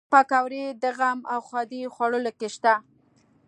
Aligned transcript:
پکورې 0.11 0.65
د 0.83 0.83
غم 0.97 1.19
او 1.33 1.39
ښادۍ 1.47 1.81
خوړو 1.93 2.19
کې 2.39 2.47
شته 2.55 2.73